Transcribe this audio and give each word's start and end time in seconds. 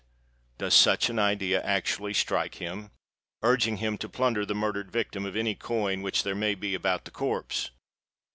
—does 0.57 0.73
such 0.73 1.09
an 1.11 1.19
idea 1.19 1.61
actually 1.61 2.11
strike 2.11 2.55
him?—urging 2.55 3.77
him 3.77 3.99
to 3.99 4.09
plunder 4.09 4.43
the 4.43 4.55
murdered 4.55 4.89
victim 4.91 5.25
of 5.27 5.35
any 5.35 5.53
coin 5.53 6.01
which 6.01 6.23
there 6.23 6.33
may 6.33 6.55
be 6.55 6.73
about 6.73 7.05
the 7.05 7.11
corpse! 7.11 7.69